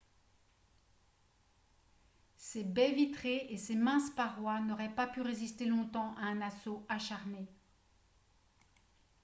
ses 2.35 2.63
baies 2.63 2.85
fenêtres 2.85 2.95
vitrées 2.97 3.45
et 3.51 3.57
ses 3.57 3.75
minces 3.75 4.09
parois 4.09 4.59
n'auraient 4.59 4.95
pas 4.95 5.05
pu 5.05 5.21
résister 5.21 5.65
longtemps 5.65 6.15
à 6.15 6.21
un 6.23 6.41
assaut 6.41 6.83
acharné 6.89 7.45